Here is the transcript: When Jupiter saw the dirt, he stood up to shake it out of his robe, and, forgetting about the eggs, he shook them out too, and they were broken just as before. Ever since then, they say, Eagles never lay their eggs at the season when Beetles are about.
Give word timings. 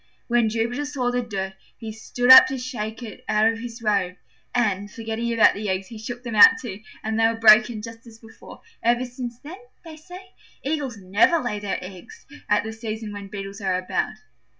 When 0.27 0.49
Jupiter 0.49 0.83
saw 0.85 1.11
the 1.11 1.21
dirt, 1.21 1.53
he 1.77 1.91
stood 1.91 2.31
up 2.31 2.47
to 2.47 2.57
shake 2.57 3.03
it 3.03 3.23
out 3.29 3.45
of 3.45 3.59
his 3.59 3.83
robe, 3.83 4.15
and, 4.55 4.89
forgetting 4.89 5.31
about 5.31 5.53
the 5.53 5.69
eggs, 5.69 5.85
he 5.89 5.99
shook 5.99 6.23
them 6.23 6.33
out 6.33 6.53
too, 6.59 6.79
and 7.03 7.19
they 7.19 7.27
were 7.27 7.35
broken 7.35 7.83
just 7.83 8.07
as 8.07 8.17
before. 8.17 8.63
Ever 8.81 9.05
since 9.05 9.37
then, 9.41 9.59
they 9.85 9.97
say, 9.97 10.33
Eagles 10.63 10.97
never 10.97 11.37
lay 11.37 11.59
their 11.59 11.77
eggs 11.83 12.25
at 12.49 12.63
the 12.63 12.73
season 12.73 13.13
when 13.13 13.27
Beetles 13.27 13.61
are 13.61 13.77
about. 13.77 14.15